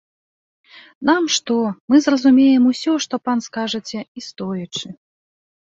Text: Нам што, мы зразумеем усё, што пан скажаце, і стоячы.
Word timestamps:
Нам 1.09 1.23
што, 1.35 1.57
мы 1.93 2.01
зразумеем 2.07 2.63
усё, 2.73 2.91
што 3.07 3.15
пан 3.29 3.37
скажаце, 3.51 3.99
і 4.17 4.29
стоячы. 4.31 4.87